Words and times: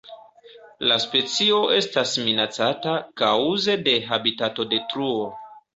La 0.91 0.95
specio 1.03 1.59
estas 1.75 2.15
minacata 2.31 2.97
kaŭze 3.25 3.79
de 3.87 3.99
habitatodetruo. 4.11 5.35